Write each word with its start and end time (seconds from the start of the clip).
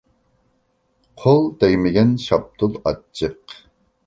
قول 1.23 1.45
تەگمىگەن 1.65 2.17
شاپتۇل 2.25 2.75
ئاچچىق. 2.83 3.57